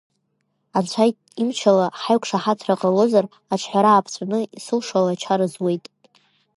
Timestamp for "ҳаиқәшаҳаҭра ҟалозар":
2.01-3.25